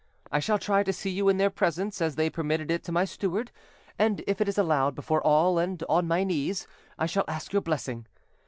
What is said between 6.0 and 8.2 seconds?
my knees, I shall ask your blessing.